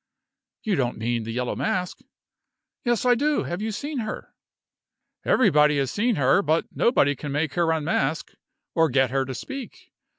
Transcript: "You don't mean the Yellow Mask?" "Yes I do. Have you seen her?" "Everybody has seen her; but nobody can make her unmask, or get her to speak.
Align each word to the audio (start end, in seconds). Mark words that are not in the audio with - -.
"You 0.63 0.73
don't 0.73 0.97
mean 0.97 1.25
the 1.25 1.31
Yellow 1.31 1.55
Mask?" 1.55 1.99
"Yes 2.83 3.05
I 3.05 3.13
do. 3.13 3.43
Have 3.43 3.61
you 3.61 3.71
seen 3.71 3.99
her?" 3.99 4.33
"Everybody 5.23 5.77
has 5.77 5.91
seen 5.91 6.15
her; 6.15 6.41
but 6.41 6.65
nobody 6.75 7.15
can 7.15 7.31
make 7.31 7.53
her 7.53 7.71
unmask, 7.71 8.33
or 8.73 8.89
get 8.89 9.11
her 9.11 9.25
to 9.25 9.35
speak. 9.35 9.91